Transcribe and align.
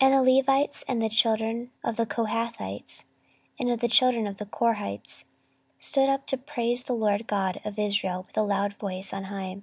And 0.08 0.20
the 0.26 0.32
Levites, 0.36 0.84
of 0.88 0.98
the 0.98 1.08
children 1.08 1.70
of 1.84 1.96
the 1.96 2.06
Kohathites, 2.06 3.04
and 3.56 3.70
of 3.70 3.78
the 3.78 3.86
children 3.86 4.26
of 4.26 4.36
the 4.38 4.46
Korhites, 4.46 5.22
stood 5.78 6.08
up 6.08 6.26
to 6.26 6.36
praise 6.36 6.82
the 6.82 6.92
LORD 6.92 7.28
God 7.28 7.60
of 7.64 7.78
Israel 7.78 8.24
with 8.26 8.36
a 8.36 8.42
loud 8.42 8.72
voice 8.74 9.12
on 9.12 9.26
high. 9.30 9.62